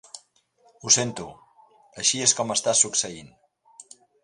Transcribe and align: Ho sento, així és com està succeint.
Ho 0.87 0.93
sento, 0.95 1.27
així 2.05 2.23
és 2.29 2.35
com 2.41 2.55
està 2.57 2.75
succeint. 2.83 3.33